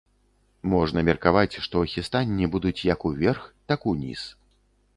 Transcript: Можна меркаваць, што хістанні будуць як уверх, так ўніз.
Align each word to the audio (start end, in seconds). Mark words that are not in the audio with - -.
Можна 0.71 0.99
меркаваць, 1.09 1.59
што 1.67 1.83
хістанні 1.93 2.49
будуць 2.55 2.79
як 2.93 3.07
уверх, 3.13 3.47
так 3.73 3.79
ўніз. 3.93 4.21